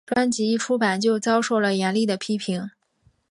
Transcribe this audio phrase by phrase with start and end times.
[0.03, 2.71] 专辑一出版就遭受了严厉的批评。